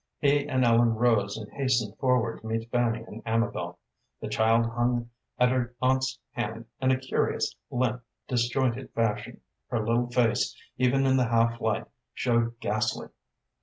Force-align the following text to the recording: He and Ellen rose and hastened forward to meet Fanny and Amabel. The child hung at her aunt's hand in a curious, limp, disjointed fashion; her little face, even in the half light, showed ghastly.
He 0.17 0.47
and 0.49 0.65
Ellen 0.65 0.95
rose 0.95 1.37
and 1.37 1.47
hastened 1.51 1.95
forward 1.99 2.41
to 2.41 2.47
meet 2.47 2.71
Fanny 2.71 3.03
and 3.03 3.21
Amabel. 3.23 3.77
The 4.19 4.29
child 4.29 4.65
hung 4.65 5.11
at 5.37 5.49
her 5.51 5.75
aunt's 5.79 6.17
hand 6.31 6.65
in 6.81 6.89
a 6.89 6.97
curious, 6.97 7.53
limp, 7.69 8.01
disjointed 8.27 8.91
fashion; 8.95 9.41
her 9.67 9.85
little 9.85 10.09
face, 10.09 10.55
even 10.77 11.05
in 11.05 11.17
the 11.17 11.27
half 11.27 11.61
light, 11.61 11.85
showed 12.15 12.59
ghastly. 12.59 13.09